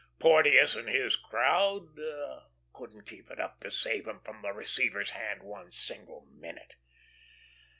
[0.17, 1.95] Porteous and his crowd
[2.73, 6.75] couldn't keep it up to save 'em from the receiver's hand one single minute."